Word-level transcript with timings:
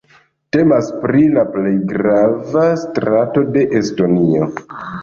Temas 0.55 0.89
pri 1.03 1.21
la 1.35 1.43
plej 1.57 1.75
grava 1.93 2.67
strato 2.87 3.47
de 3.55 3.71
Estonio. 3.83 4.53